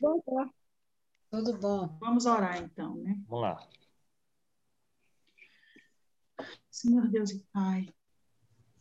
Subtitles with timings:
[0.00, 1.98] Tudo bom.
[2.00, 3.18] Vamos orar então, né?
[3.28, 3.68] Vamos lá.
[6.70, 7.86] Senhor Deus e Pai,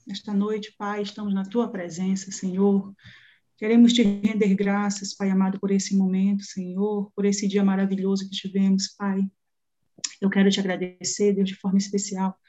[0.09, 2.95] esta noite, Pai, estamos na tua presença, Senhor.
[3.57, 8.31] Queremos te render graças, Pai amado, por esse momento, Senhor, por esse dia maravilhoso que
[8.31, 9.21] tivemos, Pai.
[10.21, 12.39] Eu quero te agradecer, Deus, de forma especial,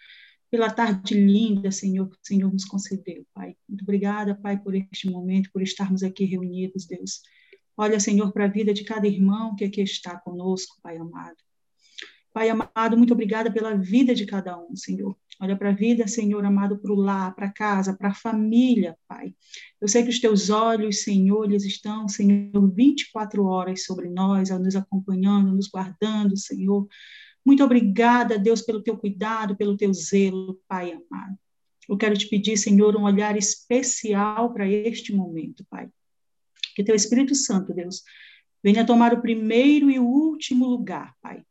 [0.49, 3.57] pela tarde linda, Senhor, que o Senhor nos concedeu, Pai.
[3.69, 7.23] Muito obrigada, Pai, por este momento, por estarmos aqui reunidos, Deus.
[7.77, 11.37] Olha, Senhor, para a vida de cada irmão que aqui está conosco, Pai amado.
[12.33, 15.17] Pai amado, muito obrigada pela vida de cada um, Senhor.
[15.43, 19.35] Olha para a vida, Senhor amado, para o lar, para casa, para a família, Pai.
[19.81, 24.77] Eu sei que os teus olhos, Senhor, eles estão, Senhor, 24 horas sobre nós, nos
[24.77, 26.87] acompanhando, nos guardando, Senhor.
[27.45, 31.39] Muito obrigada, Deus, pelo teu cuidado, pelo teu zelo, Pai amado.
[31.89, 35.89] Eu quero te pedir, Senhor, um olhar especial para este momento, Pai.
[36.75, 38.03] Que teu Espírito Santo, Deus,
[38.63, 41.43] venha tomar o primeiro e o último lugar, Pai.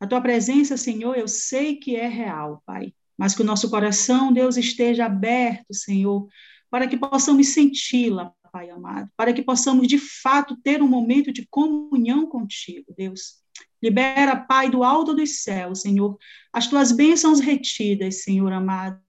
[0.00, 4.32] A tua presença, Senhor, eu sei que é real, Pai, mas que o nosso coração,
[4.32, 6.26] Deus, esteja aberto, Senhor,
[6.68, 11.46] para que possamos senti-la, Pai amado, para que possamos de fato ter um momento de
[11.48, 13.42] comunhão contigo, Deus.
[13.82, 16.16] Libera, Pai, do alto dos céus, Senhor,
[16.52, 19.00] as tuas bênçãos retidas, Senhor amado.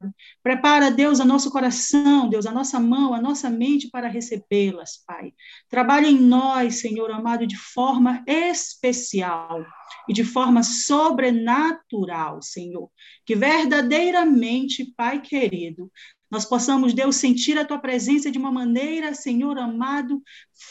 [0.41, 5.31] Prepara, Deus, a nosso coração, Deus, a nossa mão, a nossa mente para recebê-las, Pai.
[5.69, 9.63] Trabalha em nós, Senhor amado, de forma especial
[10.09, 12.89] e de forma sobrenatural, Senhor.
[13.25, 15.91] Que verdadeiramente, Pai querido,
[16.33, 20.19] nós possamos, Deus, sentir a tua presença de uma maneira, Senhor amado,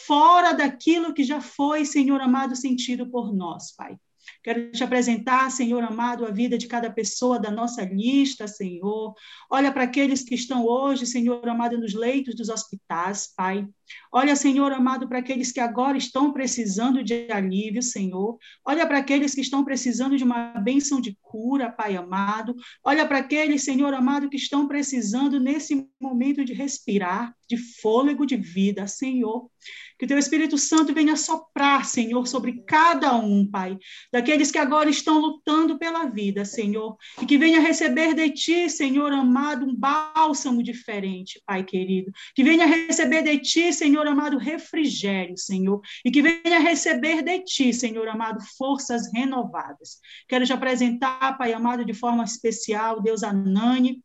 [0.05, 3.95] fora daquilo que já foi, Senhor amado, sentido por nós, Pai.
[4.43, 9.13] Quero te apresentar, Senhor amado, a vida de cada pessoa da nossa lista, Senhor.
[9.49, 13.65] Olha para aqueles que estão hoje, Senhor amado, nos leitos dos hospitais, Pai.
[14.11, 18.37] Olha, Senhor amado, para aqueles que agora estão precisando de alívio, Senhor.
[18.65, 22.55] Olha para aqueles que estão precisando de uma bênção de cura, Pai amado.
[22.83, 28.35] Olha para aqueles, Senhor amado, que estão precisando nesse momento de respirar, de fôlego de
[28.35, 29.49] vida, Senhor.
[29.97, 33.77] Que teu Espírito Santo venha soprar, Senhor, sobre cada um, Pai,
[34.11, 39.11] daqueles que agora estão lutando pela vida, Senhor, e que venha receber de ti, Senhor
[39.11, 42.11] amado, um bálsamo diferente, Pai querido.
[42.35, 47.73] Que venha receber de ti, Senhor amado, refrigério, Senhor, e que venha receber de ti,
[47.73, 49.99] Senhor amado, forças renovadas.
[50.27, 54.01] Quero te apresentar, Pai amado, de forma especial, Deus Anani,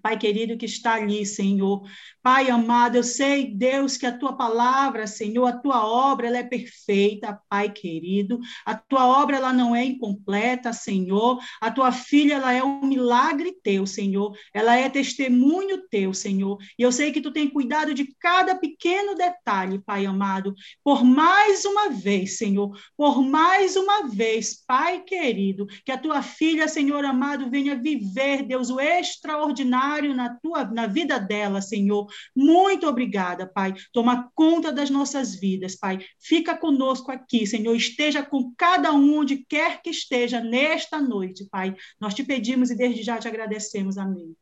[0.00, 1.82] Pai querido que está ali, Senhor.
[2.22, 6.44] Pai amado, eu sei, Deus, que a tua palavra, Senhor, a tua obra, ela é
[6.44, 8.38] perfeita, Pai querido.
[8.64, 11.40] A tua obra, ela não é incompleta, Senhor.
[11.60, 14.36] A tua filha, ela é um milagre teu, Senhor.
[14.54, 16.58] Ela é testemunho teu, Senhor.
[16.78, 20.54] E eu sei que tu tem cuidado de cada pequeno detalhe, Pai amado.
[20.84, 26.68] Por mais uma vez, Senhor, por mais uma vez, Pai querido, que a tua filha,
[26.68, 32.11] Senhor amado, venha viver, Deus, o extraordinário na tua na vida dela, Senhor.
[32.34, 33.74] Muito obrigada, Pai.
[33.92, 36.04] Toma conta das nossas vidas, Pai.
[36.18, 37.74] Fica conosco aqui, Senhor.
[37.74, 41.74] Esteja com cada um onde quer que esteja nesta noite, Pai.
[42.00, 43.98] Nós te pedimos e desde já te agradecemos.
[43.98, 44.36] Amém.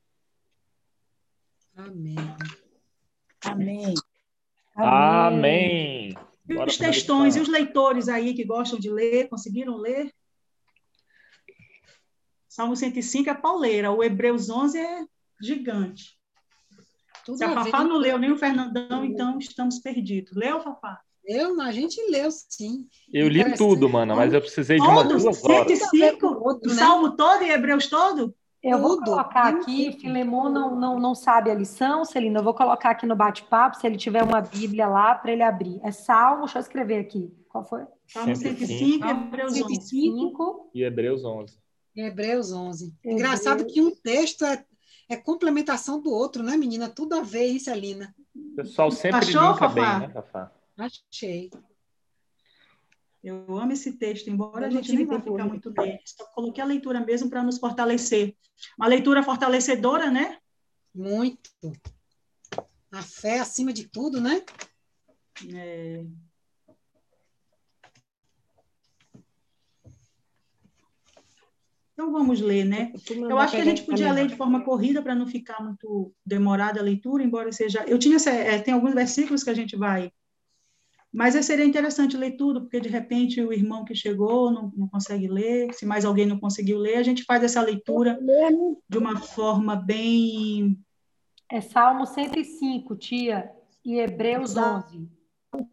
[1.76, 2.16] Amém.
[3.44, 3.94] Amém.
[4.76, 6.14] Amém.
[6.48, 10.12] E os textões e os leitores aí que gostam de ler, conseguiram ler?
[12.48, 15.06] Salmo 105 é pauleira, o Hebreus 11 é
[15.40, 16.19] gigante.
[17.24, 20.32] Tudo Se a, a Fafá não leu, nem o Fernandão, então estamos perdidos.
[20.34, 21.00] Leu, Fafá?
[21.24, 22.86] Eu, a gente leu, sim.
[23.12, 25.78] Eu li tudo, mano, mas eu precisei de uma duas horas.
[25.78, 26.26] 105?
[26.26, 26.78] Outro, o né?
[26.78, 28.34] Salmo todo e Hebreus todo?
[28.62, 32.90] Eu vou colocar aqui, Filemon não, não, não sabe a lição, Celina, eu vou colocar
[32.90, 35.80] aqui no bate-papo, se ele tiver uma Bíblia lá, para ele abrir.
[35.82, 37.32] É Salmo, deixa eu escrever aqui.
[37.48, 37.84] Qual foi?
[38.06, 40.68] Salmo 105 e Hebreus 11.
[40.74, 41.58] E Hebreus 11.
[41.96, 42.94] Hebreus 11.
[43.04, 44.62] Engraçado que um texto é
[45.10, 46.88] é complementação do outro, né, menina?
[46.88, 48.14] Tudo a ver isso, Alina.
[48.34, 50.52] O pessoal sempre Achou, bem, né, Fafá?
[50.78, 51.50] Achei.
[53.22, 56.00] Eu amo esse texto, embora a gente nem vá ficar muito bem.
[56.04, 58.36] Só coloquei a leitura mesmo para nos fortalecer.
[58.78, 60.38] Uma leitura fortalecedora, né?
[60.94, 61.50] Muito.
[62.92, 64.42] A fé acima de tudo, né?
[65.52, 66.04] É.
[72.00, 72.94] Então vamos ler, né?
[73.28, 76.80] Eu acho que a gente podia ler de forma corrida para não ficar muito demorada
[76.80, 77.84] a leitura, embora seja.
[77.86, 80.10] Eu tinha é, tem alguns versículos que a gente vai,
[81.12, 85.28] mas seria interessante ler tudo, porque de repente o irmão que chegou não, não consegue
[85.28, 88.18] ler, se mais alguém não conseguiu ler, a gente faz essa leitura
[88.88, 90.78] de uma forma bem.
[91.50, 93.50] É Salmo 105, tia,
[93.84, 95.06] e Hebreus 11.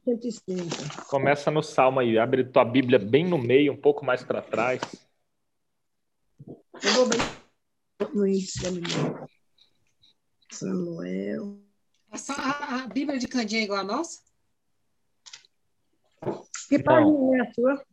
[0.03, 1.05] 130.
[1.09, 5.06] Começa no Salmo aí, abre tua Bíblia bem no meio, um pouco mais para trás.
[6.45, 7.19] Eu vou bem
[8.13, 8.59] no índice
[10.51, 11.59] Samuel.
[12.11, 14.21] A, a, a, Bíblia de Candinha é igual a nossa?
[16.69, 17.85] Que página é a sua?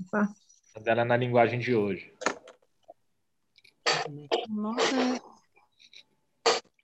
[0.74, 2.12] A dela é na linguagem de hoje.
[4.48, 5.20] Nossa.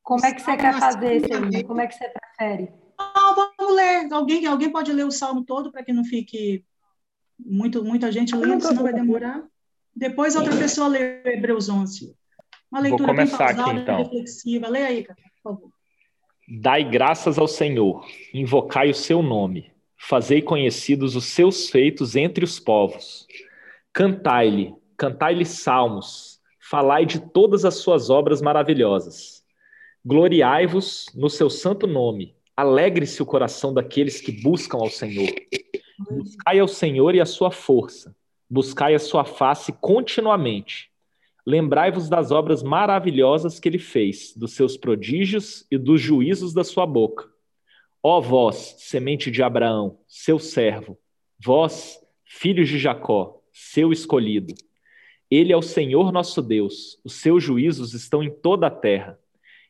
[0.02, 1.64] Como é que você quer fazer, Celina?
[1.64, 2.72] Como é que você prefere?
[2.98, 4.12] Não, vamos ler.
[4.12, 6.64] Alguém, alguém pode ler o salmo todo para que não fique
[7.38, 9.46] muito, muita gente lendo, senão vai demorar.
[9.94, 12.14] Depois outra pessoa lê Hebreus 11.
[12.70, 13.98] Uma leitura Vou começar pausada, aqui, então.
[13.98, 14.68] reflexiva.
[14.68, 15.70] Lê aí, por favor.
[16.48, 18.04] Dai graças ao Senhor,
[18.34, 23.26] invocai o seu nome, fazei conhecidos os seus feitos entre os povos.
[23.92, 29.44] Cantai-lhe, cantai-lhe salmos, falai de todas as suas obras maravilhosas.
[30.04, 35.28] Gloriai-vos no seu santo nome, alegre-se o coração daqueles que buscam ao Senhor.
[36.10, 38.16] Buscai ao Senhor e a sua força,
[38.50, 40.90] buscai a sua face continuamente.
[41.46, 46.84] Lembrai-vos das obras maravilhosas que ele fez, dos seus prodígios e dos juízos da sua
[46.84, 47.30] boca.
[48.02, 50.98] Ó vós, semente de Abraão, seu servo,
[51.38, 54.54] vós, filhos de Jacó, seu escolhido.
[55.30, 59.18] Ele é o Senhor nosso Deus, os seus juízos estão em toda a terra.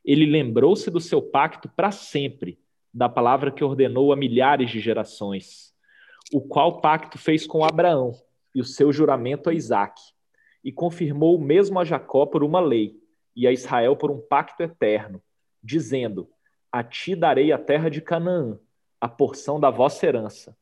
[0.03, 2.59] Ele lembrou-se do seu pacto para sempre,
[2.93, 5.75] da palavra que ordenou a milhares de gerações,
[6.32, 8.15] o qual pacto fez com Abraão
[8.55, 10.02] e o seu juramento a Isaque
[10.62, 12.99] e confirmou mesmo a Jacó por uma lei
[13.35, 15.23] e a Israel por um pacto eterno,
[15.62, 16.29] dizendo:
[16.70, 18.58] A ti darei a terra de Canaã,
[19.00, 20.56] a porção da vossa herança.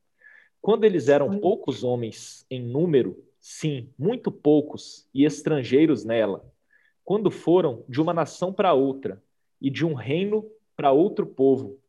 [0.60, 6.44] Quando eles eram poucos homens em número, sim, muito poucos, e estrangeiros nela,
[7.04, 9.22] quando foram de uma nação para outra
[9.60, 11.80] e de um reino para outro povo,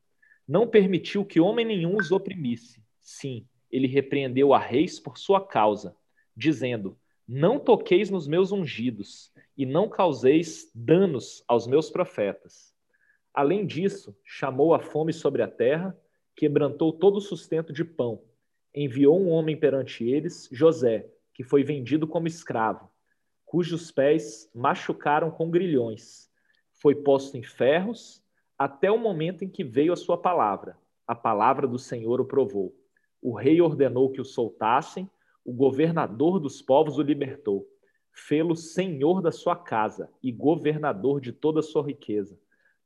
[0.47, 2.81] não permitiu que homem nenhum os oprimisse.
[3.01, 5.95] Sim, ele repreendeu a reis por sua causa,
[6.35, 12.73] dizendo: não toqueis nos meus ungidos, e não causeis danos aos meus profetas.
[13.31, 15.95] Além disso, chamou a fome sobre a terra,
[16.35, 18.23] quebrantou todo o sustento de pão.
[18.73, 22.89] Enviou um homem perante eles, José, que foi vendido como escravo,
[23.45, 26.31] cujos pés machucaram com grilhões.
[26.73, 28.23] Foi posto em ferros
[28.57, 30.77] até o momento em que veio a sua palavra.
[31.05, 32.78] A palavra do Senhor o provou.
[33.21, 35.09] O rei ordenou que o soltassem
[35.43, 37.67] o governador dos povos o libertou,
[38.11, 42.39] fê-lo senhor da sua casa e governador de toda a sua riqueza,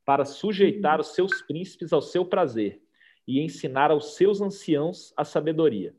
[0.05, 2.81] para sujeitar os seus príncipes ao seu prazer
[3.27, 5.95] e ensinar aos seus anciãos a sabedoria.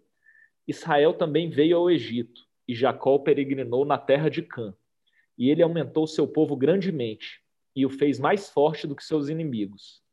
[0.67, 4.75] Israel também veio ao Egito, e Jacó peregrinou na terra de Cã.
[5.37, 7.43] E ele aumentou seu povo grandemente,
[7.75, 10.04] e o fez mais forte do que seus inimigos.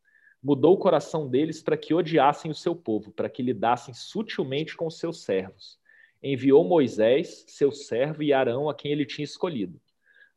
[0.43, 4.87] Mudou o coração deles para que odiassem o seu povo, para que lidassem sutilmente com
[4.87, 5.81] os seus servos
[6.23, 9.79] enviou Moisés, seu servo, e Arão, a quem ele tinha escolhido.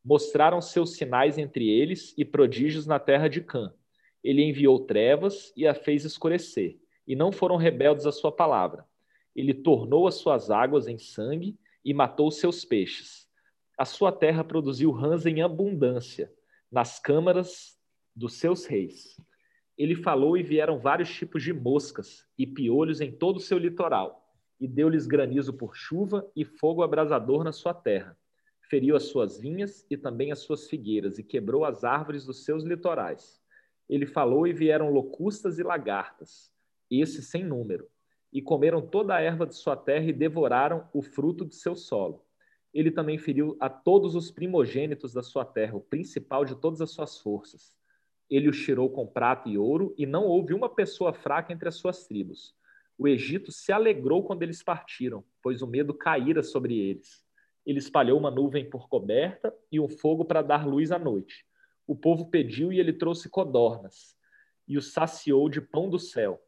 [0.05, 3.73] Mostraram seus sinais entre eles e prodígios na terra de Cã.
[4.23, 8.87] Ele enviou trevas e a fez escurecer, e não foram rebeldes à sua palavra.
[9.37, 13.29] Ele tornou as suas águas em sangue e matou seus peixes.
[13.77, 16.33] A sua terra produziu rãs em abundância
[16.71, 17.77] nas câmaras
[18.15, 19.17] dos seus reis.
[19.77, 24.25] Ele falou e vieram vários tipos de moscas e piolhos em todo o seu litoral
[24.61, 28.17] e deu-lhes granizo por chuva e fogo abrasador na sua terra.
[28.63, 32.65] Feriu as suas vinhas e também as suas figueiras, e quebrou as árvores dos seus
[32.65, 33.43] litorais.
[33.89, 36.51] Ele falou e vieram locustas e lagartas,
[36.91, 37.87] esses sem número,
[38.33, 42.25] e comeram toda a erva de sua terra e devoraram o fruto de seu solo.
[42.73, 46.91] Ele também feriu a todos os primogênitos da sua terra, o principal de todas as
[46.91, 47.77] suas forças.
[48.31, 51.77] Ele os tirou com prata e ouro, e não houve uma pessoa fraca entre as
[51.77, 52.55] suas tribos
[52.97, 57.25] o Egito se alegrou quando eles partiram, pois o medo caíra sobre eles.
[57.67, 61.45] Ele espalhou uma nuvem por coberta e um fogo para dar luz à noite.
[61.87, 64.17] O povo pediu e ele trouxe codornas,
[64.67, 66.41] e o saciou de pão do céu.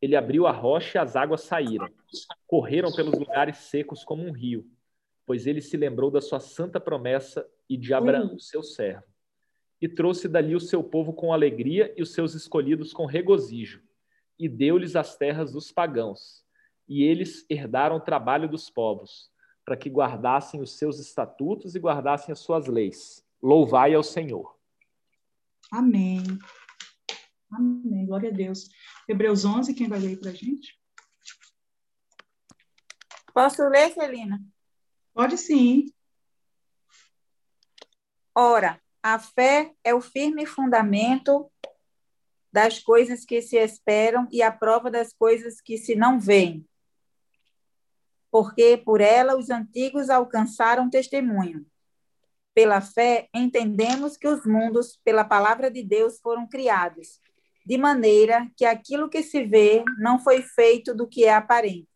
[0.00, 1.88] Ele abriu a rocha e as águas saíram.
[2.46, 4.66] Correram pelos lugares secos como um rio,
[5.24, 9.11] pois ele se lembrou da sua santa promessa e de Abraão, seu servo.
[9.82, 13.82] E trouxe dali o seu povo com alegria e os seus escolhidos com regozijo
[14.42, 16.44] e deu-lhes as terras dos pagãos.
[16.88, 19.30] E eles herdaram o trabalho dos povos,
[19.64, 23.24] para que guardassem os seus estatutos e guardassem as suas leis.
[23.40, 24.58] Louvai ao Senhor.
[25.70, 26.24] Amém.
[27.52, 28.04] Amém.
[28.04, 28.68] Glória a Deus.
[29.08, 30.76] Hebreus 11, quem vai ler para a gente?
[33.32, 34.42] Posso ler, Celina?
[35.14, 35.86] Pode sim.
[38.34, 41.50] Ora, a fé é o firme fundamento
[42.52, 46.66] das coisas que se esperam e a prova das coisas que se não veem.
[48.30, 51.66] Porque por ela os antigos alcançaram testemunho.
[52.54, 57.20] Pela fé, entendemos que os mundos, pela palavra de Deus, foram criados,
[57.64, 61.88] de maneira que aquilo que se vê não foi feito do que é aparente.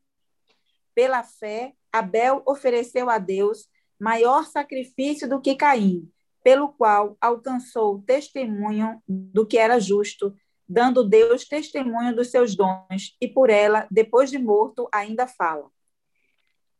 [0.95, 6.11] Pela fé, Abel ofereceu a Deus maior sacrifício do que Caim,
[6.47, 10.33] pelo qual alcançou testemunho do que era justo,
[10.69, 15.69] dando Deus testemunho dos seus dons, e por ela, depois de morto, ainda fala.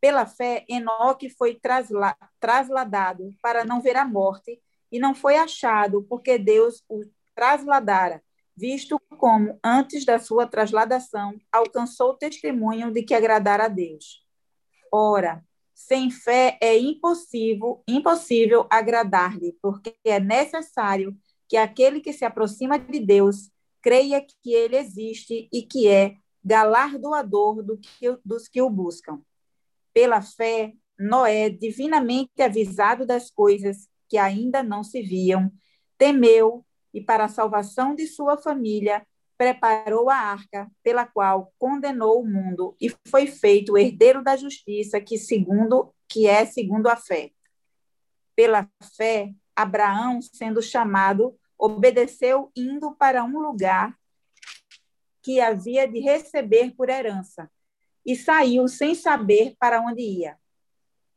[0.01, 6.05] Pela fé, Enoque foi trasla trasladado para não ver a morte, e não foi achado,
[6.05, 7.03] porque Deus o
[7.35, 8.23] trasladara,
[8.57, 14.25] visto como, antes da sua trasladação, alcançou testemunho de que agradara a Deus.
[14.93, 15.45] Ora,
[15.77, 21.15] sem fé é impossível, impossível agradar-lhe, porque é necessário
[21.47, 23.51] que aquele que se aproxima de Deus
[23.83, 29.21] creia que ele existe e que é galardoador do que, dos que o buscam.
[29.93, 35.53] Pela fé, Noé, divinamente avisado das coisas que ainda não se viam,
[35.99, 39.07] temeu e, para a salvação de sua família,
[39.37, 45.19] preparou a arca pela qual condenou o mundo e foi feito herdeiro da justiça que
[45.19, 47.31] segundo que é segundo a fé.
[48.35, 53.97] Pela fé, Abraão, sendo chamado, obedeceu indo para um lugar
[55.23, 57.51] que havia de receber por herança,
[58.05, 60.39] e saiu sem saber para onde ia.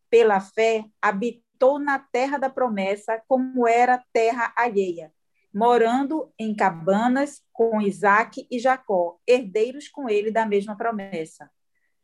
[0.09, 5.13] Pela fé, habitou na terra da promessa, como era terra alheia,
[5.53, 11.49] morando em cabanas com Isaac e Jacó, herdeiros com ele da mesma promessa.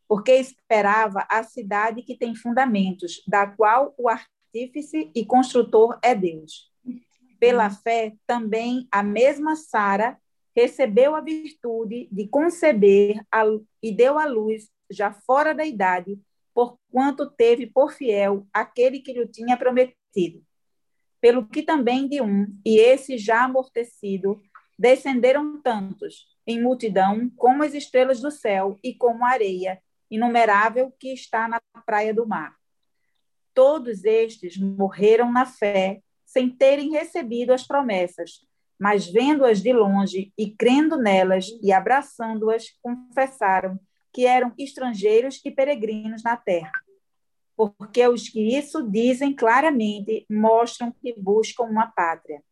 [0.07, 6.71] Porque esperava a cidade que tem fundamentos, da qual o artífice e construtor é Deus.
[7.39, 10.17] Pela fé, também a mesma Sara
[10.55, 13.43] recebeu a virtude de conceber a,
[13.83, 16.17] e deu à luz, já fora da idade,
[16.53, 20.41] porquanto teve por fiel aquele que lhe tinha prometido.
[21.25, 24.39] Pelo que também de um, e esse já amortecido,
[24.77, 31.12] descenderam tantos, em multidão, como as estrelas do céu e como a areia, inumerável que
[31.12, 32.55] está na praia do mar.
[33.55, 38.46] Todos estes morreram na fé, sem terem recebido as promessas,
[38.79, 43.79] mas vendo-as de longe e crendo nelas e abraçando-as, confessaram
[44.13, 46.84] que eram estrangeiros e peregrinos na terra.
[47.55, 52.43] Porque os que isso dizem claramente mostram que buscam uma pátria.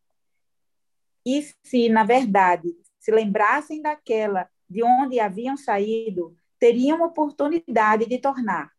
[1.25, 2.69] E se, na verdade,
[2.99, 8.71] se lembrassem daquela de onde haviam saído, teriam oportunidade de tornar.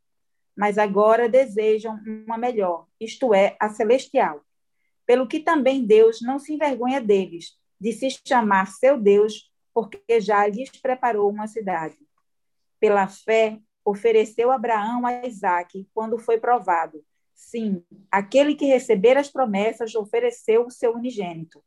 [0.57, 4.45] Mas agora desejam uma melhor, isto é, a celestial
[5.07, 10.47] pelo que também Deus não se envergonha deles, de se chamar seu Deus, porque já
[10.47, 11.97] lhes preparou uma cidade.
[12.81, 17.05] Pela fé, ofereceu Abraão a Isaque quando foi provado.
[17.35, 21.63] Sim, aquele que receber as promessas ofereceu o seu unigênito.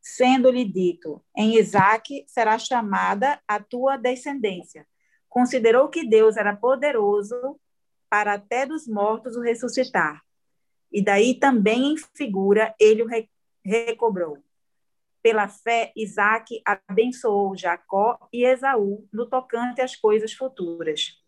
[0.00, 4.86] Sendo-lhe dito: Em Isaque será chamada a tua descendência.
[5.28, 7.58] Considerou que Deus era poderoso
[8.10, 10.22] para até dos mortos o ressuscitar
[10.92, 13.08] e daí também em figura ele o
[13.64, 14.38] recobrou.
[15.22, 21.21] Pela fé, Isaac abençoou Jacó e Esaú no tocante às coisas futuras.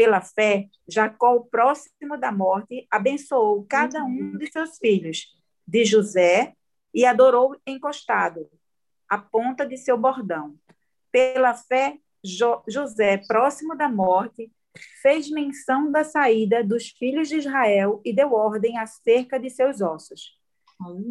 [0.00, 5.26] Pela fé, Jacó, próximo da morte, abençoou cada um de seus filhos,
[5.68, 6.54] de José,
[6.94, 8.48] e adorou encostado,
[9.06, 10.56] a ponta de seu bordão.
[11.12, 14.50] Pela fé, jo José, próximo da morte,
[15.02, 20.34] fez menção da saída dos filhos de Israel e deu ordem acerca de seus ossos.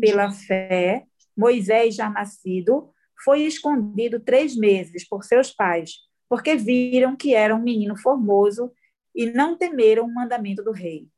[0.01, 1.05] Pela fé,
[1.38, 2.89] Moisés, já nascido,
[3.24, 5.91] foi escondido três meses por seus pais,
[6.27, 8.74] porque viram que era um menino formoso
[9.19, 11.09] e não temeram o mandamento do rei.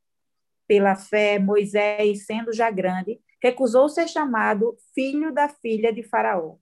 [0.67, 6.55] Pela fé, Moisés, sendo já grande, recusou ser chamado filho da filha de Faraó,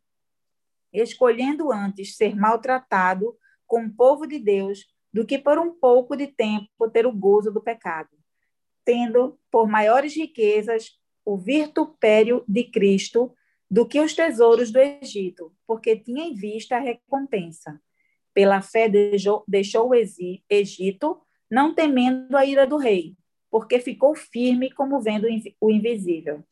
[0.92, 6.28] escolhendo antes ser maltratado com o povo de Deus do que por um pouco de
[6.28, 8.10] tempo ter o gozo do pecado,
[8.84, 13.34] tendo por maiores riquezas o virtupério de Cristo
[13.72, 17.82] do que os tesouros do Egito, porque tinha em vista a recompensa.
[18.34, 18.90] Pela fé
[19.48, 23.16] deixou o Egito, não temendo a ira do rei,
[23.50, 25.28] porque ficou firme como vendo
[25.60, 26.44] o invisível.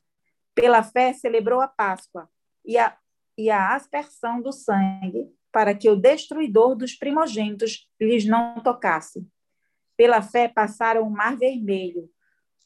[0.56, 2.30] Pela fé celebrou a Páscoa
[2.66, 2.98] e a,
[3.38, 9.28] e a aspersão do sangue, para que o destruidor dos primogênitos lhes não tocasse.
[9.96, 12.10] Pela fé passaram o mar vermelho,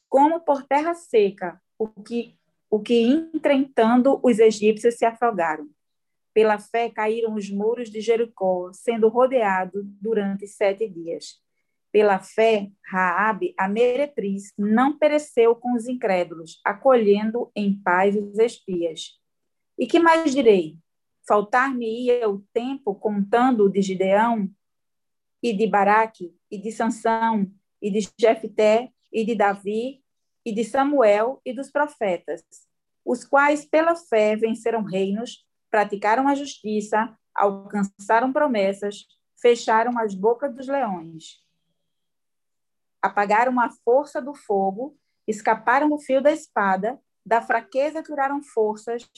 [0.08, 2.36] como por terra seca, o que,
[2.70, 3.02] o que
[3.34, 5.68] entretanto os egípcios se afogaram.
[6.34, 11.42] Pela fé caíram os muros de Jericó, sendo rodeado durante sete dias.
[11.92, 19.20] Pela fé, Raabe, a meretriz, não pereceu com os incrédulos, acolhendo em paz os espias.
[19.78, 20.78] E que mais direi?
[21.28, 24.48] Faltar-me-ia o tempo contando de Gideão,
[25.42, 27.46] e de Baraque, e de Sansão,
[27.80, 30.02] e de Jefté, e de Davi,
[30.44, 32.42] e de Samuel e dos profetas,
[33.04, 39.06] os quais pela fé venceram reinos, praticaram a justiça, alcançaram promessas,
[39.40, 41.41] fecharam as bocas dos leões,
[43.02, 49.10] apagaram a força do fogo, escaparam do fio da espada, da fraqueza tiraram forças,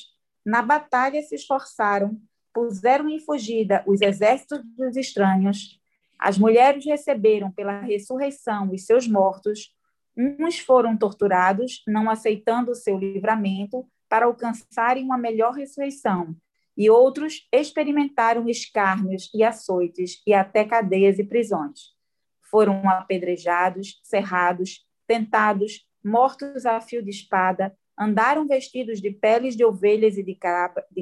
[0.44, 2.20] na batalha se esforçaram,
[2.52, 5.80] puseram em fugida os exércitos dos estranhos.
[6.18, 9.74] As mulheres receberam pela ressurreição os seus mortos.
[10.16, 16.36] Uns foram torturados, não aceitando o seu livramento, para alcançarem uma melhor ressurreição,
[16.76, 21.93] e outros experimentaram escárnios e açoites e até cadeias e prisões.
[22.54, 30.16] Foram apedrejados, cerrados, tentados, mortos a fio de espada, andaram vestidos de peles de ovelhas
[30.16, 30.36] e de,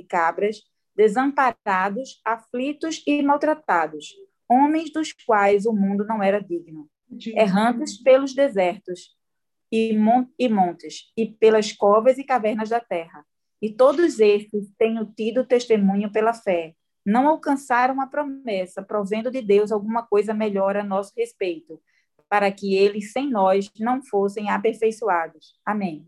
[0.02, 0.62] cabras,
[0.96, 4.14] desamparados, aflitos e maltratados,
[4.48, 6.88] homens dos quais o mundo não era digno,
[7.36, 9.14] errantes pelos desertos
[9.70, 9.94] e,
[10.48, 13.26] montes, e pelas covas e cavernas da terra.
[13.60, 16.74] E todos estes têm tido testemunho pela fé.
[17.04, 21.80] Não alcançaram a promessa, provendo de Deus alguma coisa melhor a nosso respeito,
[22.28, 25.58] para que eles, sem nós, não fossem aperfeiçoados.
[25.64, 26.06] Amém.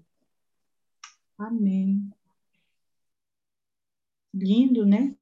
[1.39, 2.11] Amém.
[4.33, 5.15] Lindo, né?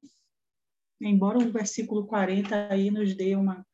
[1.01, 3.65] Embora o versículo 40 aí nos dê uma,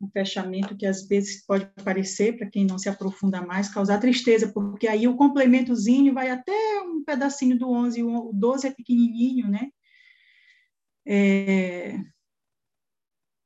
[0.00, 4.50] um fechamento que às vezes pode parecer, para quem não se aprofunda mais, causar tristeza,
[4.52, 6.52] porque aí o complementozinho vai até
[6.90, 9.70] um pedacinho do 11, o 12 é pequenininho, né?
[11.06, 11.98] É,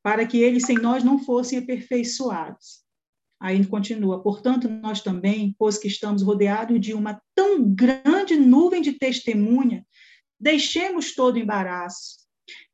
[0.02, 2.84] para que eles sem nós não fossem aperfeiçoados.
[3.40, 8.92] Aí continua, portanto, nós também, pois que estamos rodeados de uma tão grande nuvem de
[8.92, 9.86] testemunha,
[10.38, 12.25] deixemos todo embaraço,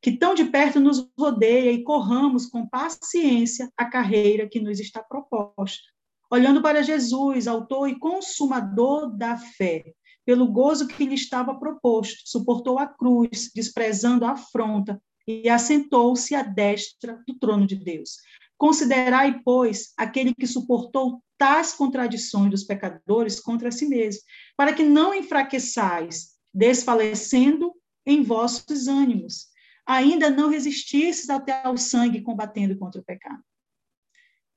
[0.01, 5.01] que tão de perto nos rodeia e corramos com paciência a carreira que nos está
[5.01, 5.83] proposta,
[6.31, 9.93] olhando para Jesus, autor e consumador da fé,
[10.25, 16.43] pelo gozo que lhe estava proposto, suportou a cruz, desprezando a afronta, e assentou-se à
[16.43, 18.17] destra do trono de Deus.
[18.57, 24.21] Considerai, pois, aquele que suportou tais contradições dos pecadores contra si mesmo,
[24.55, 27.73] para que não enfraqueçais, desfalecendo
[28.05, 29.47] em vossos ânimos,
[29.85, 33.43] ainda não resistisses até ao sangue combatendo contra o pecado.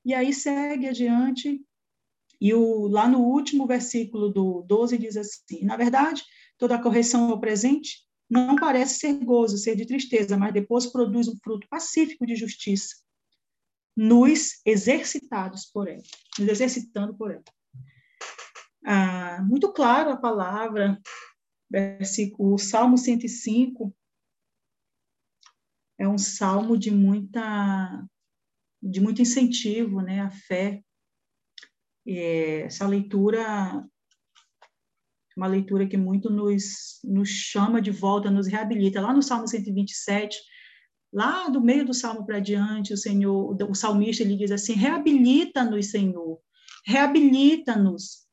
[0.03, 1.59] E aí segue adiante,
[2.45, 6.23] e o, lá no último versículo do 12 diz assim: Na verdade,
[6.59, 11.35] toda correção ao presente não parece ser gozo, ser de tristeza, mas depois produz um
[11.43, 12.97] fruto pacífico de justiça
[13.97, 16.03] nos exercitados por ela,
[16.37, 17.43] nos exercitando por ela.
[18.85, 21.01] Ah, muito claro a palavra,
[21.67, 23.91] versículo, Salmo 105,
[25.97, 28.07] é um salmo de muita
[28.83, 30.83] de muito incentivo, né, à fé.
[32.07, 33.83] Essa leitura
[35.37, 39.01] uma leitura que muito nos, nos chama de volta, nos reabilita.
[39.01, 40.37] Lá no Salmo 127,
[41.15, 45.89] Lá do meio do salmo para diante, o Senhor, o salmista ele diz assim: reabilita-nos,
[45.89, 46.37] Senhor,
[46.85, 48.25] reabilita-nos,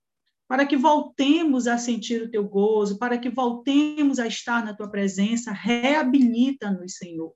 [0.48, 4.90] para que voltemos a sentir o teu gozo, para que voltemos a estar na tua
[4.90, 7.32] presença, reabilita-nos, Senhor.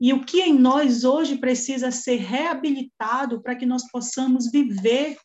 [0.00, 5.18] E o que em nós hoje precisa ser reabilitado para que nós possamos viver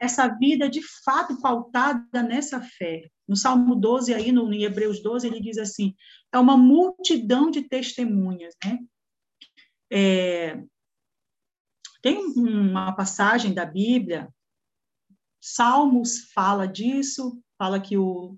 [0.00, 3.08] essa vida de fato pautada nessa fé.
[3.28, 5.94] No Salmo 12, aí no, em Hebreus 12, ele diz assim:
[6.32, 8.80] é uma multidão de testemunhas, né?
[9.92, 10.60] É,
[12.02, 14.28] tem uma passagem da Bíblia,
[15.40, 18.36] Salmos fala disso, fala que o,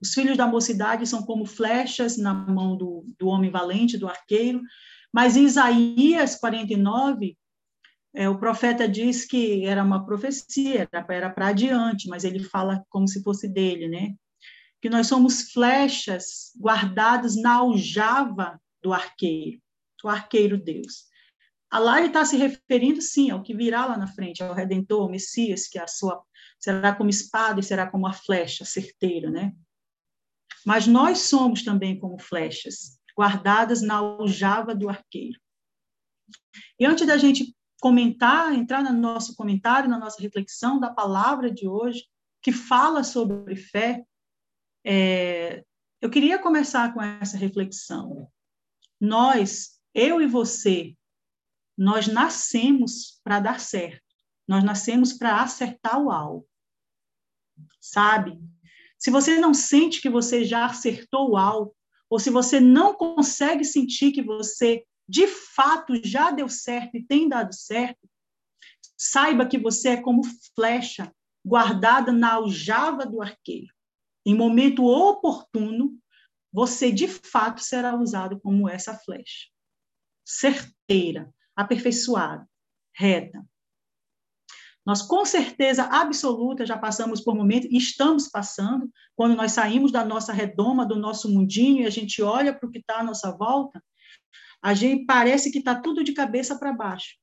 [0.00, 4.60] os filhos da mocidade são como flechas na mão do, do homem valente, do arqueiro,
[5.12, 7.36] mas em Isaías 49,
[8.14, 13.08] é, o profeta diz que era uma profecia, era para adiante, mas ele fala como
[13.08, 14.14] se fosse dele, né?
[14.80, 19.60] Que nós somos flechas guardadas na aljava do arqueiro,
[20.02, 21.06] do arqueiro Deus.
[21.72, 25.10] Lá ele está se referindo, sim, ao que virá lá na frente, ao Redentor, ao
[25.10, 26.22] Messias, que a sua
[26.58, 29.52] será como espada e será como a flecha certeira, né?
[30.66, 35.38] Mas nós somos também como flechas, guardadas na aljava do arqueiro.
[36.78, 41.68] E antes da gente comentar, entrar no nosso comentário, na nossa reflexão da palavra de
[41.68, 42.04] hoje,
[42.42, 44.04] que fala sobre fé,
[44.88, 45.64] É,
[46.00, 48.30] eu queria começar com essa reflexão.
[49.00, 50.94] Nós, eu e você,
[51.76, 54.14] nós nascemos para dar certo.
[54.46, 56.46] Nós nascemos para acertar o alvo.
[57.80, 58.38] Sabe?
[58.98, 61.74] Se você não sente que você já acertou o alvo,
[62.08, 67.28] ou se você não consegue sentir que você de fato já deu certo e tem
[67.28, 68.08] dado certo,
[68.96, 70.22] saiba que você é como
[70.54, 71.12] flecha
[71.44, 73.72] guardada na aljava do arqueiro.
[74.24, 75.96] Em momento oportuno,
[76.52, 79.48] você de fato será usado como essa flecha.
[80.24, 82.48] Certeira, aperfeiçoada,
[82.96, 83.46] reta.
[84.86, 90.04] Nós, com certeza absoluta, já passamos por momentos, e estamos passando, quando nós saímos da
[90.04, 93.36] nossa redoma, do nosso mundinho, e a gente olha para o que está à nossa
[93.36, 93.82] volta,
[94.62, 97.16] a gente parece que está tudo de cabeça para baixo.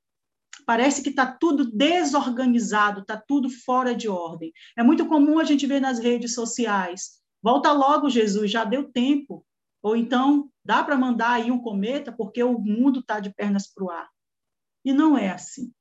[0.66, 4.52] Parece que está tudo desorganizado, está tudo fora de ordem.
[4.76, 7.20] É muito comum a gente ver nas redes sociais.
[7.42, 9.44] Volta logo, Jesus, já deu tempo.
[9.82, 13.84] Ou então, dá para mandar aí um cometa, porque o mundo está de pernas para
[13.84, 14.08] o ar.
[14.84, 15.72] E não é assim.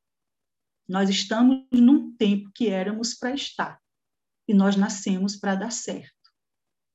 [0.93, 3.79] Nós estamos num tempo que éramos para estar.
[4.47, 6.13] E nós nascemos para dar certo.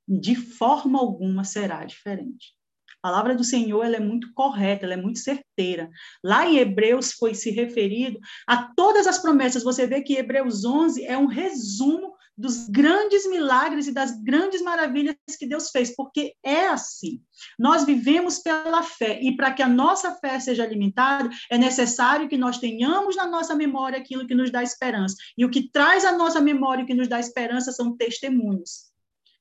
[0.07, 2.55] De forma alguma será diferente.
[3.03, 5.91] A palavra do Senhor ela é muito correta, ela é muito certeira.
[6.23, 9.65] Lá em Hebreus foi se referido a todas as promessas.
[9.65, 15.17] Você vê que Hebreus 11 é um resumo dos grandes milagres e das grandes maravilhas
[15.37, 17.21] que Deus fez, porque é assim.
[17.59, 22.39] Nós vivemos pela fé, e para que a nossa fé seja alimentada, é necessário que
[22.39, 25.17] nós tenhamos na nossa memória aquilo que nos dá esperança.
[25.37, 28.87] E o que traz a nossa memória, o que nos dá esperança, são testemunhos.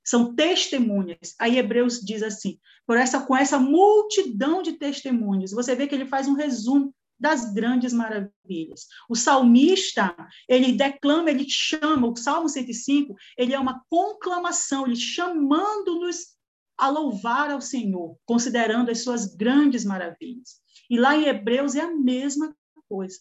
[0.04, 1.36] São testemunhas.
[1.40, 2.58] Aí Hebreus diz assim:
[2.88, 7.54] por essa, com essa multidão de testemunhos, você vê que ele faz um resumo das
[7.54, 8.88] grandes maravilhas.
[9.10, 10.16] O salmista,
[10.48, 16.38] ele declama, ele chama, o Salmo 105, ele é uma conclamação, ele chamando-nos
[16.78, 20.62] a louvar ao Senhor, considerando as suas grandes maravilhas.
[20.90, 22.56] E lá em Hebreus é a mesma
[22.88, 23.18] coisa.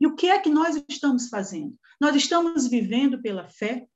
[0.00, 1.78] E o que é que nós estamos fazendo?
[2.00, 3.86] Nós estamos vivendo pela fé.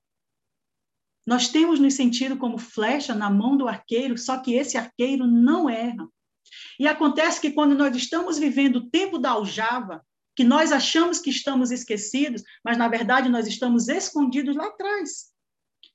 [1.27, 5.69] Nós temos nos sentido como flecha na mão do arqueiro, só que esse arqueiro não
[5.69, 6.09] erra.
[6.79, 10.05] E acontece que quando nós estamos vivendo o tempo da aljava,
[10.35, 15.33] que nós achamos que estamos esquecidos, mas na verdade nós estamos escondidos lá atrás.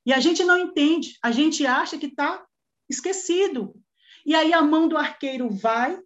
[0.04, 2.44] E a gente não entende, a gente acha que está
[2.90, 3.76] esquecido.
[4.26, 6.00] E aí a mão do arqueiro vai,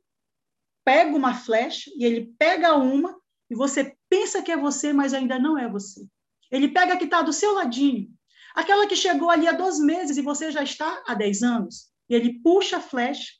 [0.84, 3.18] pega uma flecha, e ele pega uma,
[3.50, 6.06] e você pensa que é você, mas ainda não é você.
[6.52, 8.10] Ele pega a que está do seu ladinho,
[8.54, 11.90] aquela que chegou ali há dois meses e você já está há dez anos.
[12.10, 13.34] E ele puxa a flecha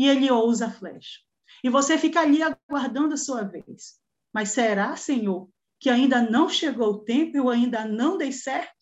[0.00, 1.20] e ele ousa a flecha.
[1.62, 4.00] E você fica ali aguardando a sua vez.
[4.32, 5.46] Mas será, Senhor,
[5.78, 8.72] que ainda não chegou o tempo, eu ainda não dei certo?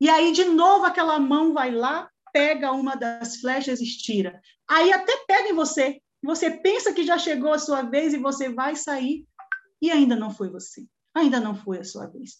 [0.00, 4.42] E aí, de novo, aquela mão vai lá, pega uma das flechas e estira.
[4.68, 6.02] Aí até pega em você.
[6.24, 9.24] Você pensa que já chegou a sua vez e você vai sair.
[9.80, 10.84] E ainda não foi você.
[11.14, 12.38] Ainda não foi a sua vez.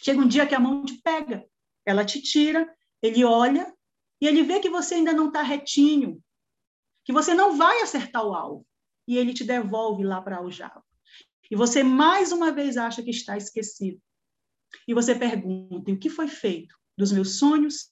[0.00, 1.44] Chega um dia que a mão te pega.
[1.84, 3.74] Ela te tira, ele olha
[4.20, 6.22] e ele vê que você ainda não está retinho,
[7.04, 8.66] que você não vai acertar o alvo.
[9.06, 10.82] E ele te devolve lá para o aljava.
[11.50, 14.00] E você mais uma vez acha que está esquecido.
[14.88, 17.90] E você pergunta: o que foi feito dos meus sonhos,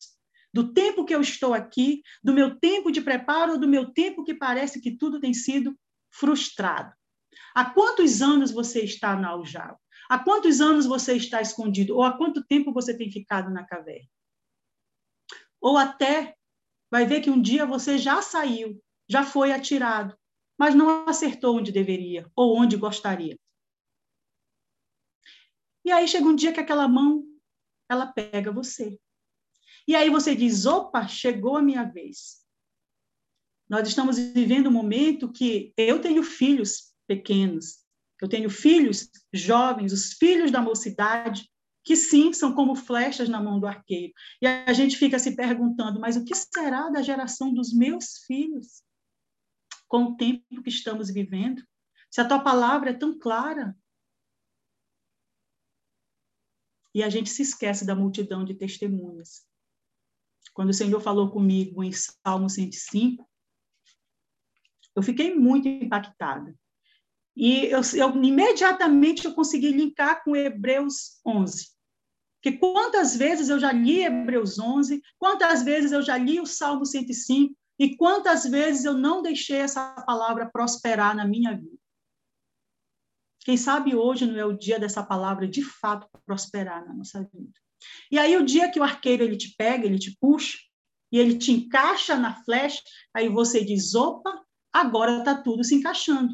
[0.52, 4.34] do tempo que eu estou aqui, do meu tempo de preparo, do meu tempo que
[4.34, 5.78] parece que tudo tem sido
[6.10, 6.92] frustrado?
[7.54, 9.78] Há quantos anos você está na aljava?
[10.08, 11.94] Há quantos anos você está escondido?
[11.94, 14.08] Ou há quanto tempo você tem ficado na caverna?
[15.60, 16.34] Ou até
[16.90, 20.16] vai ver que um dia você já saiu já foi atirado,
[20.58, 23.38] mas não acertou onde deveria ou onde gostaria.
[25.84, 27.22] E aí chega um dia que aquela mão,
[27.90, 28.98] ela pega você.
[29.86, 32.40] E aí você diz: opa, chegou a minha vez.
[33.68, 37.84] Nós estamos vivendo um momento que eu tenho filhos pequenos,
[38.20, 41.50] eu tenho filhos jovens, os filhos da mocidade,
[41.84, 44.12] que sim, são como flechas na mão do arqueiro.
[44.40, 48.82] E a gente fica se perguntando: mas o que será da geração dos meus filhos?
[49.92, 51.62] Com o tempo que estamos vivendo?
[52.10, 53.76] Se a tua palavra é tão clara.
[56.94, 59.46] E a gente se esquece da multidão de testemunhas.
[60.54, 63.28] Quando o Senhor falou comigo em Salmo 105,
[64.96, 66.58] eu fiquei muito impactada.
[67.36, 71.70] E eu, eu, imediatamente eu consegui linkar com Hebreus 11.
[72.40, 76.86] Que quantas vezes eu já li Hebreus 11, quantas vezes eu já li o Salmo
[76.86, 81.76] 105, e quantas vezes eu não deixei essa palavra prosperar na minha vida?
[83.40, 87.58] Quem sabe hoje não é o dia dessa palavra de fato prosperar na nossa vida.
[88.08, 90.58] E aí o dia que o arqueiro ele te pega, ele te puxa
[91.10, 92.80] e ele te encaixa na flecha,
[93.12, 94.32] aí você diz: "Opa,
[94.72, 96.32] agora está tudo se encaixando.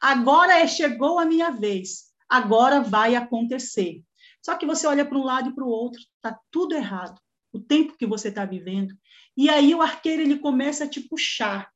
[0.00, 2.14] Agora é, chegou a minha vez.
[2.26, 4.02] Agora vai acontecer."
[4.42, 7.20] Só que você olha para um lado e para o outro, está tudo errado.
[7.52, 8.96] O tempo que você está vivendo.
[9.36, 11.70] E aí o arqueiro ele começa a te puxar.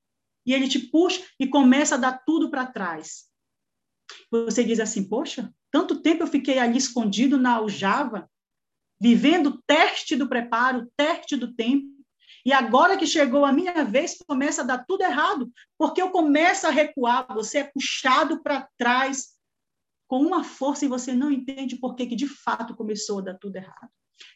[0.47, 3.25] E ele te puxa e começa a dar tudo para trás.
[4.31, 8.31] Você diz assim: Poxa, tanto tempo eu fiquei ali escondido na aljava,
[9.01, 11.97] vivendo o teste do preparo, o teste do tempo.
[12.45, 16.67] E agora que chegou a minha vez, começa a dar tudo errado, porque eu começo
[16.67, 19.37] a recuar, você é puxado para trás
[20.09, 23.35] com uma força e você não entende por que, que de fato começou a dar
[23.35, 23.91] tudo errado.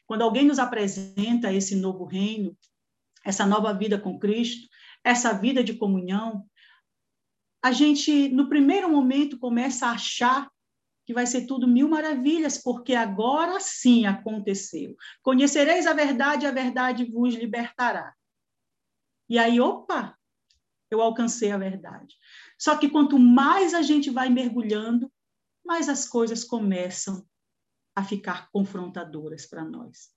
[0.07, 2.57] Quando alguém nos apresenta esse novo reino,
[3.25, 4.69] essa nova vida com Cristo,
[5.05, 6.47] essa vida de comunhão,
[7.63, 10.51] a gente, no primeiro momento, começa a achar
[11.05, 14.97] que vai ser tudo mil maravilhas, porque agora sim aconteceu.
[15.23, 18.15] Conhecereis a verdade, a verdade vos libertará.
[19.29, 20.17] E aí, opa,
[20.91, 22.17] eu alcancei a verdade.
[22.59, 25.11] Só que quanto mais a gente vai mergulhando,
[25.65, 27.27] mais as coisas começam
[27.95, 30.11] a ficar confrontadoras para nós.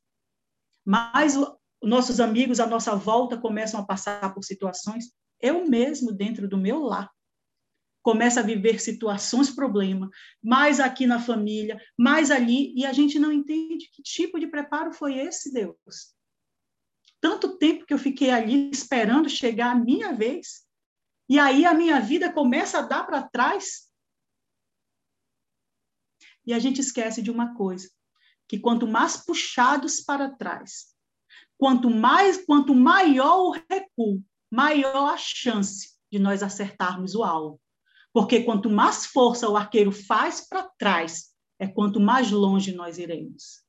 [0.85, 6.47] Mais o, nossos amigos à nossa volta começam a passar por situações, eu mesmo, dentro
[6.47, 7.11] do meu lar,
[8.01, 10.09] começa a viver situações problema,
[10.41, 14.93] mais aqui na família, mais ali, e a gente não entende que tipo de preparo
[14.93, 16.13] foi esse, Deus.
[17.21, 20.63] Tanto tempo que eu fiquei ali esperando chegar a minha vez,
[21.29, 23.89] e aí a minha vida começa a dar para trás.
[26.45, 27.89] E a gente esquece de uma coisa,
[28.47, 30.93] que quanto mais puxados para trás,
[31.57, 37.59] quanto mais, quanto maior o recuo, maior a chance de nós acertarmos o alvo.
[38.11, 43.63] Porque quanto mais força o arqueiro faz para trás, é quanto mais longe nós iremos.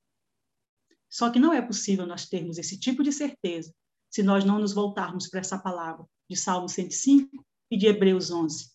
[1.09, 3.73] Só que não é possível nós termos esse tipo de certeza
[4.11, 8.74] se nós não nos voltarmos para essa palavra de Salmo 105 e de Hebreus 11.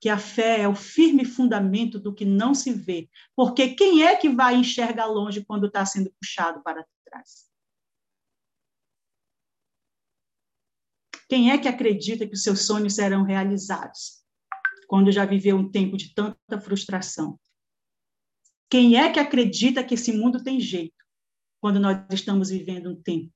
[0.00, 3.08] Que a fé é o firme fundamento do que não se vê.
[3.36, 7.50] Porque quem é que vai enxergar longe quando está sendo puxado para trás?
[11.28, 14.20] Quem é que acredita que os seus sonhos serão realizados?
[14.90, 17.38] quando já viveu um tempo de tanta frustração?
[18.68, 20.96] Quem é que acredita que esse mundo tem jeito
[21.60, 23.32] quando nós estamos vivendo um tempo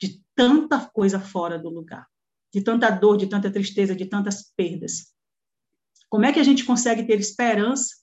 [0.00, 2.04] de tanta coisa fora do lugar,
[2.52, 5.14] de tanta dor, de tanta tristeza, de tantas perdas?
[6.10, 7.96] Como é que a gente consegue ter esperança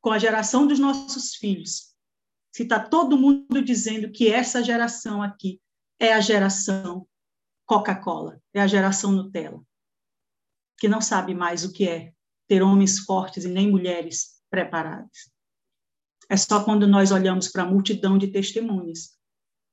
[0.00, 1.94] com a geração dos nossos filhos?
[2.52, 5.60] Se está todo mundo dizendo que essa geração aqui
[5.98, 7.06] é a geração
[7.66, 9.62] Coca-Cola, é a geração Nutella
[10.78, 12.12] que não sabe mais o que é
[12.46, 15.30] ter homens fortes e nem mulheres preparadas.
[16.30, 19.18] É só quando nós olhamos para a multidão de testemunhas.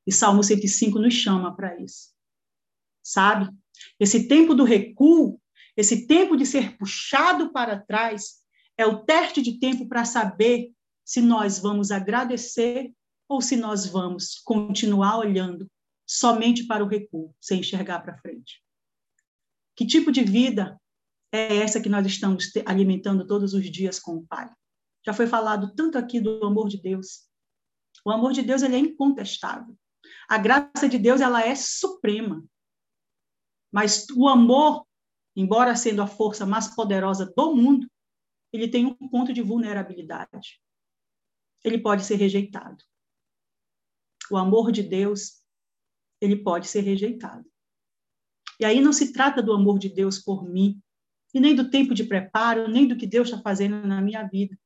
[0.06, 2.14] E Salmo 105 nos chama para isso.
[3.04, 3.50] Sabe?
[4.00, 5.40] Esse tempo do recuo,
[5.76, 8.42] esse tempo de ser puxado para trás,
[8.78, 10.72] é o teste de tempo para saber
[11.04, 12.94] se nós vamos agradecer
[13.28, 15.70] ou se nós vamos continuar olhando
[16.08, 18.62] somente para o recuo, sem enxergar para frente.
[19.76, 20.80] Que tipo de vida
[21.32, 24.50] é essa que nós estamos alimentando todos os dias com o Pai.
[25.06, 27.28] Já foi falado tanto aqui do amor de Deus.
[28.04, 29.76] O amor de Deus ele é incontestável.
[30.28, 32.44] A graça de Deus ela é suprema.
[33.72, 34.85] Mas o amor,
[35.36, 37.90] embora sendo a força mais poderosa do mundo,
[38.54, 40.62] ele tem um ponto de vulnerabilidade.
[41.64, 42.84] Ele pode ser rejeitado.
[44.32, 45.44] O amor de Deus,
[46.22, 47.46] ele pode ser rejeitado.
[48.60, 50.82] E aí não se trata do amor de Deus por mim,
[51.34, 54.58] e nem do tempo de preparo, nem do que Deus está fazendo na minha vida,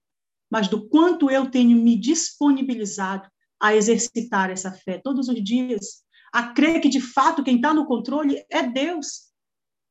[0.52, 3.28] mas do quanto eu tenho me disponibilizado
[3.60, 7.88] a exercitar essa fé todos os dias, a crer que de fato quem está no
[7.88, 9.29] controle é Deus,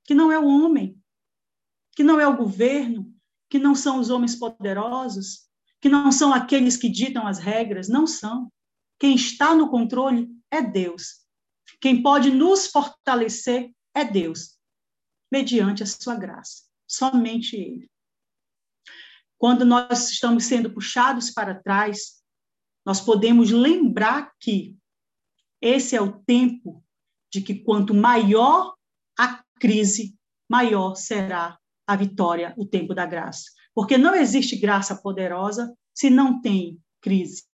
[0.09, 0.99] que não é o homem,
[1.94, 3.14] que não é o governo,
[3.47, 5.47] que não são os homens poderosos,
[5.83, 8.51] que não são aqueles que ditam as regras, não são.
[8.99, 11.27] Quem está no controle é Deus.
[11.79, 14.59] Quem pode nos fortalecer é Deus,
[15.31, 17.90] mediante a sua graça somente Ele.
[19.37, 22.23] Quando nós estamos sendo puxados para trás,
[22.83, 24.75] nós podemos lembrar que
[25.61, 26.83] esse é o tempo
[27.31, 28.75] de que quanto maior
[29.18, 30.14] a crise,
[30.49, 33.44] maior será a vitória, o tempo da graça.
[33.75, 37.44] Porque não existe graça poderosa se não tem crise.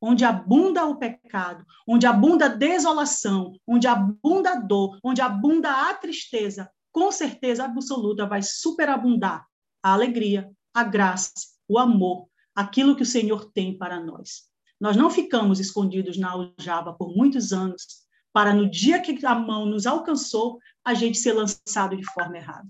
[0.00, 5.94] Onde abunda o pecado, onde abunda a desolação, onde abunda a dor, onde abunda a
[5.94, 9.46] tristeza, com certeza absoluta vai superabundar
[9.82, 11.32] a alegria, a graça,
[11.68, 14.44] o amor, aquilo que o Senhor tem para nós.
[14.80, 18.05] Nós não ficamos escondidos na aljava por muitos anos,
[18.36, 22.68] para no dia que a mão nos alcançou, a gente ser lançado de forma errada.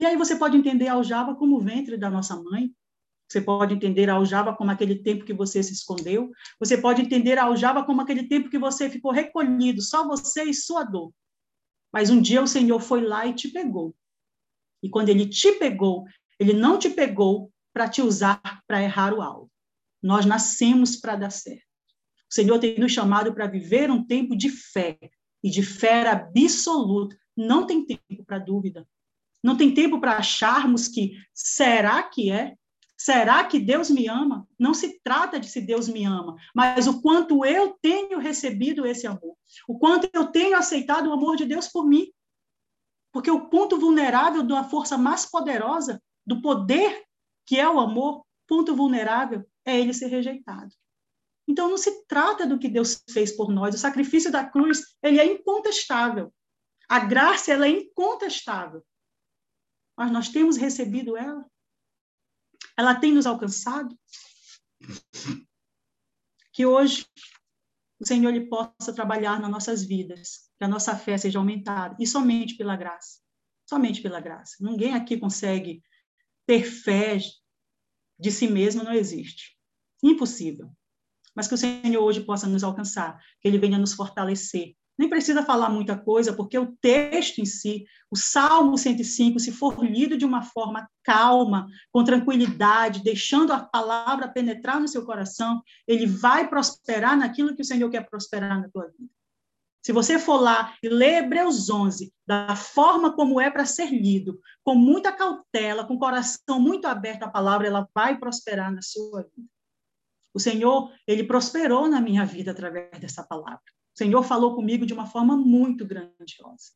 [0.00, 2.74] E aí você pode entender a aljava como o ventre da nossa mãe,
[3.28, 7.36] você pode entender a aljava como aquele tempo que você se escondeu, você pode entender
[7.36, 11.12] a aljava como aquele tempo que você ficou recolhido, só você e sua dor.
[11.92, 13.94] Mas um dia o Senhor foi lá e te pegou.
[14.82, 16.06] E quando ele te pegou,
[16.38, 19.50] ele não te pegou para te usar para errar o alvo.
[20.02, 21.69] Nós nascemos para dar certo.
[22.30, 24.98] O Senhor tem nos chamado para viver um tempo de fé
[25.42, 27.18] e de fé absoluta.
[27.36, 28.86] Não tem tempo para dúvida.
[29.42, 32.54] Não tem tempo para acharmos que será que é?
[32.96, 34.46] Será que Deus me ama?
[34.58, 39.06] Não se trata de se Deus me ama, mas o quanto eu tenho recebido esse
[39.06, 39.34] amor,
[39.66, 42.12] o quanto eu tenho aceitado o amor de Deus por mim.
[43.10, 47.02] Porque o ponto vulnerável da força mais poderosa, do poder
[47.46, 50.70] que é o amor, ponto vulnerável é ele ser rejeitado.
[51.50, 53.74] Então não se trata do que Deus fez por nós.
[53.74, 56.32] O sacrifício da cruz, ele é incontestável.
[56.88, 58.86] A graça ela é incontestável.
[59.98, 61.44] Mas nós temos recebido ela?
[62.78, 63.98] Ela tem nos alcançado?
[66.52, 67.04] Que hoje
[67.98, 72.06] o Senhor ele possa trabalhar nas nossas vidas, que a nossa fé seja aumentada, e
[72.06, 73.20] somente pela graça.
[73.68, 74.54] Somente pela graça.
[74.60, 75.82] Ninguém aqui consegue
[76.46, 77.18] ter fé
[78.18, 79.58] de si mesmo, não existe.
[80.00, 80.72] Impossível.
[81.34, 84.74] Mas que o Senhor hoje possa nos alcançar, que Ele venha nos fortalecer.
[85.00, 89.82] Nem precisa falar muita coisa, porque o texto em si, o Salmo 105, se for
[89.82, 96.04] lido de uma forma calma, com tranquilidade, deixando a palavra penetrar no seu coração, ele
[96.04, 99.10] vai prosperar naquilo que o Senhor quer prosperar na tua vida.
[99.82, 104.38] Se você for lá e ler Hebreus 11, da forma como é para ser lido,
[104.62, 109.22] com muita cautela, com o coração muito aberto à palavra, ela vai prosperar na sua
[109.34, 109.48] vida.
[110.32, 113.60] O Senhor, ele prosperou na minha vida através dessa palavra.
[113.94, 116.72] O Senhor falou comigo de uma forma muito grandiosa.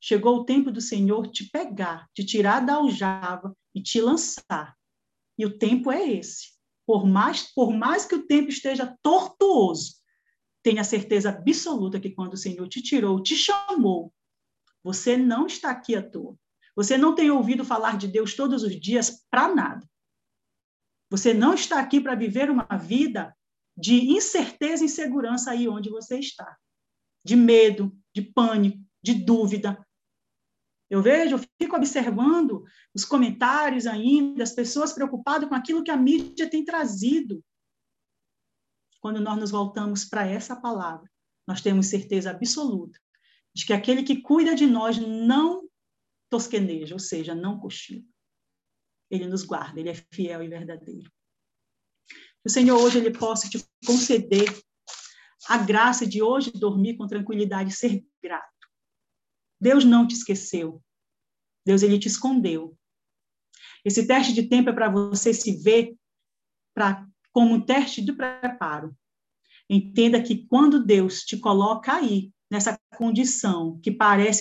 [0.00, 4.74] Chegou o tempo do Senhor te pegar, te tirar da aljava e te lançar.
[5.38, 6.58] E o tempo é esse.
[6.86, 9.94] Por mais, por mais que o tempo esteja tortuoso,
[10.62, 14.12] tenha certeza absoluta que quando o Senhor te tirou, te chamou,
[14.82, 16.36] você não está aqui à toa.
[16.74, 19.89] Você não tem ouvido falar de Deus todos os dias para nada.
[21.10, 23.36] Você não está aqui para viver uma vida
[23.76, 26.56] de incerteza e insegurança aí onde você está.
[27.24, 29.84] De medo, de pânico, de dúvida.
[30.88, 35.96] Eu vejo, eu fico observando os comentários ainda, as pessoas preocupadas com aquilo que a
[35.96, 37.42] mídia tem trazido
[39.00, 41.10] quando nós nos voltamos para essa palavra,
[41.46, 42.98] nós temos certeza absoluta
[43.52, 45.68] de que aquele que cuida de nós não
[46.28, 48.04] tosqueneja, ou seja, não cochila.
[49.10, 51.10] Ele nos guarda, ele é fiel e verdadeiro.
[52.08, 54.48] Que o Senhor hoje ele possa te conceder
[55.48, 58.68] a graça de hoje dormir com tranquilidade e ser grato.
[59.60, 60.82] Deus não te esqueceu.
[61.66, 62.76] Deus ele te escondeu.
[63.84, 65.96] Esse teste de tempo é para você se ver
[66.74, 68.96] para como um teste de preparo.
[69.68, 74.38] Entenda que quando Deus te coloca aí, nessa condição que parece